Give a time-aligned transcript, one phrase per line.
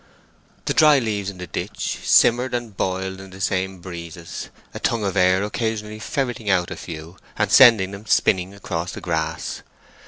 [0.65, 5.03] The dry leaves in the ditch simmered and boiled in the same breezes, a tongue
[5.05, 9.61] of air occasionally ferreting out a few, and sending them spinning across the grass.